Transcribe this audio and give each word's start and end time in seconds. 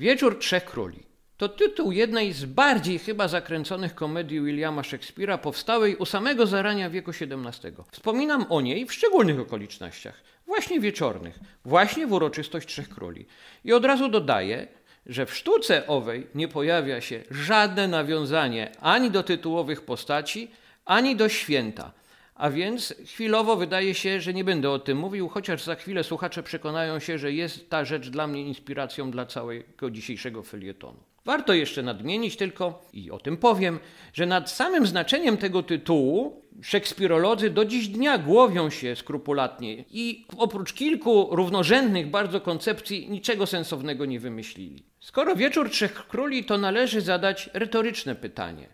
Wieczór 0.00 0.38
Trzech 0.38 0.64
Króli 0.64 1.02
to 1.36 1.48
tytuł 1.48 1.92
jednej 1.92 2.32
z 2.32 2.44
bardziej 2.44 2.98
chyba 2.98 3.28
zakręconych 3.28 3.94
komedii 3.94 4.40
Williama 4.40 4.82
Shakespeare'a 4.82 5.38
powstałej 5.38 5.96
u 5.96 6.04
samego 6.06 6.46
zarania 6.46 6.90
wieku 6.90 7.10
XVII. 7.10 7.72
Wspominam 7.92 8.46
o 8.48 8.60
niej 8.60 8.86
w 8.86 8.92
szczególnych 8.92 9.40
okolicznościach, 9.40 10.22
właśnie 10.46 10.80
wieczornych, 10.80 11.38
właśnie 11.64 12.06
w 12.06 12.12
uroczystość 12.12 12.68
Trzech 12.68 12.88
Króli. 12.88 13.26
I 13.64 13.72
od 13.72 13.84
razu 13.84 14.08
dodaję, 14.08 14.66
że 15.06 15.26
w 15.26 15.34
sztuce 15.34 15.86
owej 15.86 16.26
nie 16.34 16.48
pojawia 16.48 17.00
się 17.00 17.22
żadne 17.30 17.88
nawiązanie 17.88 18.72
ani 18.80 19.10
do 19.10 19.22
tytułowych 19.22 19.82
postaci, 19.82 20.50
ani 20.84 21.16
do 21.16 21.28
święta. 21.28 21.92
A 22.40 22.50
więc 22.50 22.94
chwilowo 23.06 23.56
wydaje 23.56 23.94
się, 23.94 24.20
że 24.20 24.34
nie 24.34 24.44
będę 24.44 24.70
o 24.70 24.78
tym 24.78 24.98
mówił, 24.98 25.28
chociaż 25.28 25.64
za 25.64 25.74
chwilę 25.74 26.04
słuchacze 26.04 26.42
przekonają 26.42 26.98
się, 26.98 27.18
że 27.18 27.32
jest 27.32 27.70
ta 27.70 27.84
rzecz 27.84 28.08
dla 28.08 28.26
mnie 28.26 28.42
inspiracją 28.42 29.10
dla 29.10 29.26
całego 29.26 29.90
dzisiejszego 29.90 30.42
felietonu. 30.42 30.98
Warto 31.24 31.54
jeszcze 31.54 31.82
nadmienić 31.82 32.36
tylko, 32.36 32.82
i 32.92 33.10
o 33.10 33.18
tym 33.18 33.36
powiem, 33.36 33.78
że 34.12 34.26
nad 34.26 34.50
samym 34.50 34.86
znaczeniem 34.86 35.36
tego 35.36 35.62
tytułu 35.62 36.42
szekspirolodzy 36.62 37.50
do 37.50 37.64
dziś 37.64 37.88
dnia 37.88 38.18
głowią 38.18 38.70
się 38.70 38.96
skrupulatnie 38.96 39.84
i 39.90 40.26
oprócz 40.36 40.72
kilku 40.72 41.28
równorzędnych 41.30 42.10
bardzo 42.10 42.40
koncepcji 42.40 43.10
niczego 43.10 43.46
sensownego 43.46 44.04
nie 44.04 44.20
wymyślili. 44.20 44.84
Skoro 45.00 45.36
wieczór 45.36 45.70
Trzech 45.70 46.08
Króli, 46.08 46.44
to 46.44 46.58
należy 46.58 47.00
zadać 47.00 47.50
retoryczne 47.52 48.14
pytanie. 48.14 48.68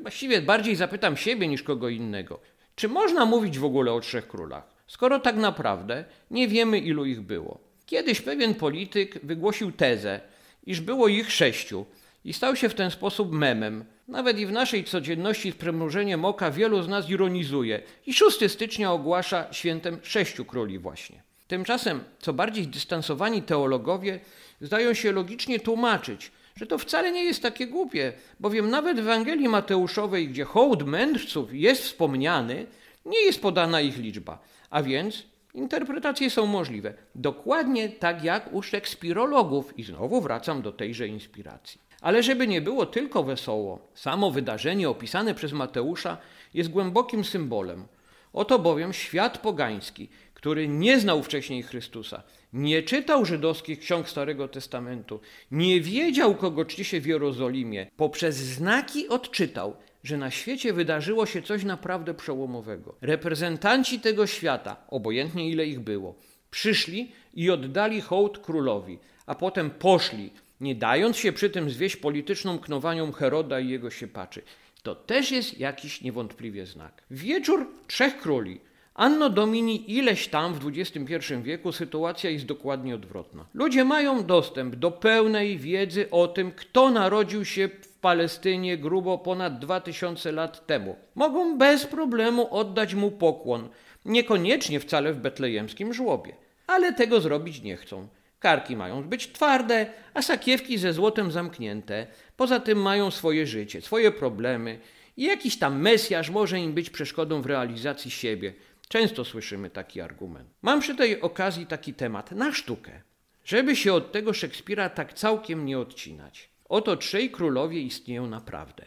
Właściwie 0.00 0.42
bardziej 0.42 0.76
zapytam 0.76 1.16
siebie 1.16 1.48
niż 1.48 1.62
kogo 1.62 1.88
innego. 1.88 2.40
Czy 2.76 2.88
można 2.88 3.24
mówić 3.24 3.58
w 3.58 3.64
ogóle 3.64 3.92
o 3.92 4.00
trzech 4.00 4.28
królach, 4.28 4.64
skoro 4.86 5.20
tak 5.20 5.36
naprawdę 5.36 6.04
nie 6.30 6.48
wiemy, 6.48 6.78
ilu 6.78 7.04
ich 7.04 7.20
było? 7.20 7.58
Kiedyś 7.86 8.20
pewien 8.20 8.54
polityk 8.54 9.26
wygłosił 9.26 9.72
tezę, 9.72 10.20
iż 10.66 10.80
było 10.80 11.08
ich 11.08 11.32
sześciu 11.32 11.86
i 12.24 12.32
stał 12.32 12.56
się 12.56 12.68
w 12.68 12.74
ten 12.74 12.90
sposób 12.90 13.32
memem. 13.32 13.84
Nawet 14.08 14.38
i 14.38 14.46
w 14.46 14.52
naszej 14.52 14.84
codzienności 14.84 15.52
z 15.52 15.54
przemrużeniem 15.54 16.24
oka 16.24 16.50
wielu 16.50 16.82
z 16.82 16.88
nas 16.88 17.10
ironizuje 17.10 17.82
i 18.06 18.14
6 18.14 18.38
stycznia 18.48 18.92
ogłasza 18.92 19.46
świętem 19.52 19.98
sześciu 20.02 20.44
króli 20.44 20.78
właśnie. 20.78 21.22
Tymczasem, 21.48 22.04
co 22.18 22.32
bardziej 22.32 22.66
dystansowani 22.66 23.42
teologowie 23.42 24.20
zdają 24.60 24.94
się 24.94 25.12
logicznie 25.12 25.60
tłumaczyć, 25.60 26.30
że 26.56 26.66
to 26.66 26.78
wcale 26.78 27.12
nie 27.12 27.24
jest 27.24 27.42
takie 27.42 27.66
głupie, 27.66 28.12
bowiem 28.40 28.70
nawet 28.70 28.96
w 28.96 29.00
Ewangelii 29.00 29.48
Mateuszowej, 29.48 30.28
gdzie 30.28 30.44
hołd 30.44 30.82
mędrców 30.86 31.54
jest 31.54 31.82
wspomniany, 31.82 32.66
nie 33.04 33.18
jest 33.24 33.42
podana 33.42 33.80
ich 33.80 33.98
liczba, 33.98 34.38
a 34.70 34.82
więc 34.82 35.22
interpretacje 35.54 36.30
są 36.30 36.46
możliwe. 36.46 36.94
Dokładnie 37.14 37.88
tak 37.88 38.24
jak 38.24 38.52
u 38.52 38.62
szekspirologów 38.62 39.78
i 39.78 39.82
znowu 39.82 40.20
wracam 40.20 40.62
do 40.62 40.72
tejże 40.72 41.08
inspiracji. 41.08 41.80
Ale 42.00 42.22
żeby 42.22 42.46
nie 42.46 42.60
było 42.60 42.86
tylko 42.86 43.22
wesoło, 43.22 43.88
samo 43.94 44.30
wydarzenie 44.30 44.88
opisane 44.88 45.34
przez 45.34 45.52
Mateusza 45.52 46.18
jest 46.54 46.70
głębokim 46.70 47.24
symbolem. 47.24 47.84
Oto 48.32 48.58
bowiem 48.58 48.92
świat 48.92 49.38
pogański, 49.38 50.08
który 50.36 50.68
nie 50.68 51.00
znał 51.00 51.22
wcześniej 51.22 51.62
Chrystusa, 51.62 52.22
nie 52.52 52.82
czytał 52.82 53.24
żydowskich 53.24 53.78
ksiąg 53.80 54.08
Starego 54.08 54.48
Testamentu, 54.48 55.20
nie 55.50 55.80
wiedział, 55.80 56.34
kogo 56.34 56.64
czci 56.64 56.84
się 56.84 57.00
w 57.00 57.06
Jerozolimie, 57.06 57.86
poprzez 57.96 58.36
znaki 58.36 59.08
odczytał, 59.08 59.76
że 60.04 60.16
na 60.16 60.30
świecie 60.30 60.72
wydarzyło 60.72 61.26
się 61.26 61.42
coś 61.42 61.64
naprawdę 61.64 62.14
przełomowego. 62.14 62.94
Reprezentanci 63.00 64.00
tego 64.00 64.26
świata, 64.26 64.76
obojętnie 64.88 65.50
ile 65.50 65.66
ich 65.66 65.80
było, 65.80 66.14
przyszli 66.50 67.12
i 67.34 67.50
oddali 67.50 68.00
hołd 68.00 68.38
królowi, 68.38 68.98
a 69.26 69.34
potem 69.34 69.70
poszli, 69.70 70.30
nie 70.60 70.74
dając 70.74 71.16
się 71.16 71.32
przy 71.32 71.50
tym 71.50 71.70
zwieść 71.70 71.96
polityczną 71.96 72.58
knowaniom 72.58 73.12
Heroda 73.12 73.60
i 73.60 73.68
jego 73.68 73.90
siepaczy. 73.90 74.42
To 74.82 74.94
też 74.94 75.30
jest 75.30 75.58
jakiś 75.58 76.00
niewątpliwie 76.00 76.66
znak. 76.66 77.02
Wieczór 77.10 77.66
trzech 77.86 78.18
króli 78.18 78.60
Anno 78.96 79.30
Domini 79.30 79.92
ileś 79.92 80.28
tam 80.28 80.54
w 80.54 80.66
XXI 80.66 81.34
wieku 81.42 81.72
sytuacja 81.72 82.30
jest 82.30 82.46
dokładnie 82.46 82.94
odwrotna. 82.94 83.46
Ludzie 83.54 83.84
mają 83.84 84.26
dostęp 84.26 84.76
do 84.76 84.90
pełnej 84.90 85.58
wiedzy 85.58 86.10
o 86.10 86.28
tym, 86.28 86.52
kto 86.52 86.90
narodził 86.90 87.44
się 87.44 87.68
w 87.68 87.98
Palestynie 87.98 88.78
grubo 88.78 89.18
ponad 89.18 89.58
2000 89.58 90.32
lat 90.32 90.66
temu. 90.66 90.96
Mogą 91.14 91.58
bez 91.58 91.86
problemu 91.86 92.54
oddać 92.54 92.94
mu 92.94 93.10
pokłon, 93.10 93.68
niekoniecznie 94.04 94.80
wcale 94.80 95.12
w 95.12 95.18
betlejemskim 95.18 95.94
żłobie, 95.94 96.36
ale 96.66 96.92
tego 96.92 97.20
zrobić 97.20 97.62
nie 97.62 97.76
chcą. 97.76 98.08
Karki 98.38 98.76
mają 98.76 99.02
być 99.02 99.32
twarde, 99.32 99.86
a 100.14 100.22
sakiewki 100.22 100.78
ze 100.78 100.92
złotem 100.92 101.32
zamknięte. 101.32 102.06
Poza 102.36 102.60
tym 102.60 102.82
mają 102.82 103.10
swoje 103.10 103.46
życie, 103.46 103.80
swoje 103.80 104.10
problemy 104.10 104.78
i 105.16 105.24
jakiś 105.24 105.58
tam 105.58 105.80
mesjasz 105.80 106.30
może 106.30 106.58
im 106.58 106.72
być 106.72 106.90
przeszkodą 106.90 107.42
w 107.42 107.46
realizacji 107.46 108.10
siebie. 108.10 108.52
Często 108.88 109.24
słyszymy 109.24 109.70
taki 109.70 110.00
argument. 110.00 110.48
Mam 110.62 110.80
przy 110.80 110.94
tej 110.94 111.20
okazji 111.20 111.66
taki 111.66 111.94
temat 111.94 112.30
na 112.30 112.52
sztukę, 112.52 113.02
żeby 113.44 113.76
się 113.76 113.92
od 113.92 114.12
tego 114.12 114.32
Szekspira 114.32 114.90
tak 114.90 115.12
całkiem 115.12 115.66
nie 115.66 115.78
odcinać. 115.78 116.50
Oto 116.68 116.96
trzej 116.96 117.30
królowie 117.30 117.80
istnieją 117.80 118.26
naprawdę. 118.26 118.86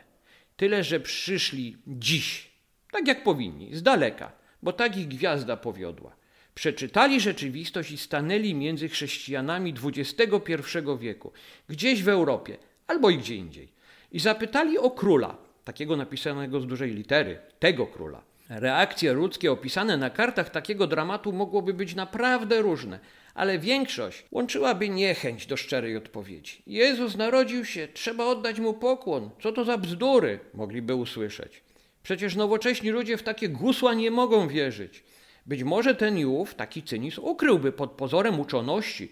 Tyle, 0.58 0.84
że 0.84 1.00
przyszli 1.00 1.78
dziś, 1.88 2.52
tak 2.92 3.08
jak 3.08 3.24
powinni, 3.24 3.76
z 3.76 3.84
daleka, 3.84 4.32
bo 4.64 4.74
tak 4.74 4.98
ich 4.98 5.08
gwiazda 5.08 5.58
powiodła. 5.58 6.16
Przeczytali 6.56 7.22
rzeczywistość 7.22 7.92
i 7.92 7.98
stanęli 7.98 8.56
między 8.56 8.90
chrześcijanami 8.90 9.74
XXI 9.84 10.64
wieku, 11.00 11.32
gdzieś 11.70 12.04
w 12.04 12.10
Europie 12.10 12.58
albo 12.88 13.10
i 13.10 13.18
gdzie 13.18 13.36
indziej. 13.36 13.72
I 14.12 14.20
zapytali 14.20 14.78
o 14.78 14.92
króla, 14.92 15.38
takiego 15.64 15.98
napisanego 15.98 16.62
z 16.62 16.68
dużej 16.68 16.94
litery, 16.94 17.40
tego 17.60 17.88
króla. 17.88 18.24
Reakcje 18.50 19.14
ludzkie 19.14 19.52
opisane 19.52 19.98
na 19.98 20.10
kartach 20.10 20.50
takiego 20.50 20.88
dramatu 20.88 21.34
mogłoby 21.34 21.74
być 21.74 21.96
naprawdę 21.96 22.62
różne, 22.62 23.00
ale 23.34 23.60
większość 23.60 24.26
łączyłaby 24.32 24.90
niechęć 24.90 25.46
do 25.46 25.58
szczerej 25.58 25.98
odpowiedzi. 25.98 26.62
Jezus 26.68 27.18
narodził 27.18 27.66
się, 27.66 27.88
trzeba 27.88 28.26
oddać 28.26 28.60
mu 28.60 28.74
pokłon. 28.74 29.30
Co 29.42 29.52
to 29.52 29.66
za 29.66 29.78
bzdury? 29.78 30.40
mogliby 30.54 30.96
usłyszeć. 30.96 31.64
Przecież 32.04 32.36
nowocześni 32.36 32.90
ludzie 32.90 33.18
w 33.18 33.24
takie 33.24 33.50
gusła 33.50 33.94
nie 33.94 34.12
mogą 34.12 34.48
wierzyć. 34.48 35.04
Być 35.46 35.64
może 35.64 35.96
ten 35.96 36.18
Jów 36.18 36.56
taki 36.56 36.84
cynizm 36.84 37.22
ukryłby 37.22 37.72
pod 37.72 37.92
pozorem 37.92 38.40
uczoności. 38.40 39.12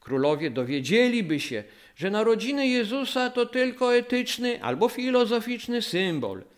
Królowie 0.00 0.50
dowiedzieliby 0.50 1.40
się, 1.40 1.64
że 1.96 2.10
narodziny 2.10 2.68
Jezusa 2.68 3.30
to 3.30 3.46
tylko 3.46 3.96
etyczny 3.96 4.62
albo 4.62 4.88
filozoficzny 4.88 5.82
symbol– 5.82 6.42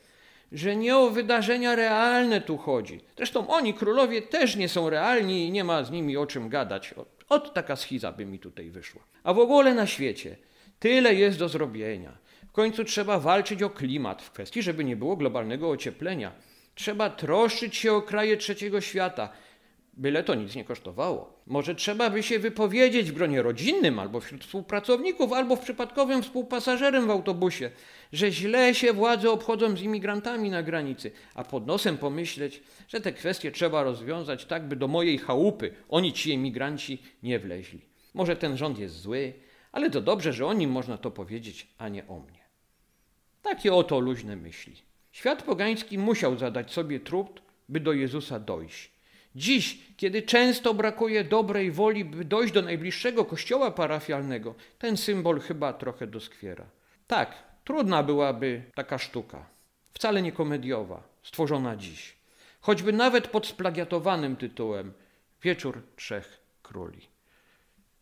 że 0.53 0.77
nie 0.77 0.97
o 0.97 1.11
wydarzenia 1.11 1.77
realne 1.77 2.41
tu 2.41 2.59
chodzi. 2.59 3.01
Zresztą 3.17 3.49
oni, 3.49 3.75
królowie, 3.75 4.23
też 4.23 4.57
nie 4.57 4.69
są 4.69 4.91
realni 4.91 5.47
i 5.47 5.51
nie 5.51 5.65
ma 5.65 5.85
z 5.85 5.91
nimi 5.91 6.17
o 6.17 6.27
czym 6.27 6.49
gadać. 6.49 6.95
Ot 7.29 7.55
taka 7.55 7.77
schiza 7.77 8.13
by 8.13 8.27
mi 8.27 8.39
tutaj 8.39 8.71
wyszła. 8.71 9.03
A 9.25 9.35
w 9.35 9.39
ogóle 9.39 9.75
na 9.75 9.87
świecie 9.87 10.37
tyle 10.79 11.15
jest 11.15 11.39
do 11.39 11.49
zrobienia. 11.49 12.19
W 12.49 12.53
końcu 12.53 12.85
trzeba 12.85 13.19
walczyć 13.19 13.63
o 13.63 13.71
klimat 13.71 14.23
w 14.23 14.31
kwestii, 14.31 14.63
żeby 14.63 14.85
nie 14.85 14.97
było 14.97 15.17
globalnego 15.17 15.71
ocieplenia. 15.71 16.33
Trzeba 16.75 17.11
troszczyć 17.11 17.77
się 17.77 17.93
o 17.93 18.03
kraje 18.03 18.37
trzeciego 18.37 18.81
świata 18.81 19.33
byle 20.01 20.25
to 20.25 20.35
nic 20.35 20.55
nie 20.55 20.65
kosztowało. 20.65 21.43
Może 21.47 21.75
trzeba 21.75 22.11
by 22.11 22.23
się 22.23 22.39
wypowiedzieć 22.39 23.11
w 23.11 23.15
gronie 23.15 23.43
rodzinnym, 23.43 23.99
albo 23.99 24.21
wśród 24.21 24.45
współpracowników, 24.45 25.33
albo 25.33 25.57
w 25.57 25.61
przypadkowym 25.61 26.23
współpasażerem 26.23 27.07
w 27.07 27.11
autobusie, 27.11 27.71
że 28.13 28.33
źle 28.33 28.75
się 28.75 28.93
władze 28.93 29.31
obchodzą 29.31 29.77
z 29.77 29.83
imigrantami 29.83 30.51
na 30.51 30.63
granicy, 30.63 31.11
a 31.35 31.45
pod 31.45 31.67
nosem 31.67 31.99
pomyśleć, 31.99 32.63
że 32.89 33.01
te 33.01 33.13
kwestie 33.13 33.51
trzeba 33.51 33.83
rozwiązać 33.83 34.45
tak, 34.45 34.69
by 34.69 34.77
do 34.77 34.89
mojej 34.89 35.19
chałupy 35.19 35.75
oni 35.89 36.13
ci 36.13 36.33
emigranci 36.33 37.03
nie 37.23 37.39
wleźli. 37.39 37.81
Może 38.15 38.37
ten 38.37 38.57
rząd 38.57 38.79
jest 38.79 39.01
zły, 39.01 39.33
ale 39.73 39.91
to 39.91 40.01
dobrze, 40.01 40.33
że 40.33 40.47
o 40.47 40.53
nim 40.53 40.71
można 40.71 40.99
to 40.99 41.11
powiedzieć, 41.11 41.67
a 41.79 41.89
nie 41.89 42.09
o 42.09 42.19
mnie. 42.19 42.41
Takie 43.43 43.75
oto 43.75 44.01
luźne 44.01 44.37
myśli. 44.37 44.77
Świat 45.13 45.43
pogański 45.43 45.99
musiał 45.99 46.39
zadać 46.39 46.73
sobie 46.73 47.01
trud, 47.01 47.43
by 47.69 47.81
do 47.81 47.93
Jezusa 47.93 48.39
dojść. 48.39 49.00
Dziś, 49.35 49.79
kiedy 49.97 50.23
często 50.23 50.75
brakuje 50.75 51.25
dobrej 51.25 51.73
woli, 51.73 52.05
by 52.05 52.25
dojść 52.25 52.53
do 52.53 52.63
najbliższego 52.63 53.25
kościoła 53.25 53.71
parafialnego, 53.71 54.55
ten 54.79 54.97
symbol 54.97 55.41
chyba 55.41 55.73
trochę 55.73 56.07
doskwiera. 56.07 56.65
Tak, 57.07 57.35
trudna 57.65 58.03
byłaby 58.03 58.63
taka 58.75 58.99
sztuka, 58.99 59.47
wcale 59.93 60.23
nie 60.23 60.33
komediowa, 60.33 61.03
stworzona 61.23 61.77
dziś, 61.77 62.17
choćby 62.61 62.93
nawet 62.93 63.29
pod 63.29 63.47
splagiatowanym 63.47 64.37
tytułem 64.37 64.93
Wieczór 65.43 65.83
Trzech 65.97 66.41
Króli. 66.63 67.09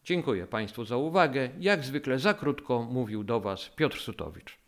Dziękuję 0.05 0.47
Państwu 0.47 0.85
za 0.85 0.97
uwagę. 0.97 1.49
Jak 1.61 1.85
zwykle 1.85 2.19
za 2.19 2.35
krótko 2.35 2.83
mówił 2.83 3.25
do 3.25 3.41
Was 3.41 3.71
Piotr 3.77 4.01
Sutowicz. 4.01 4.59